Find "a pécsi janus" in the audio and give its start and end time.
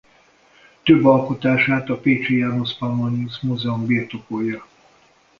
1.89-2.73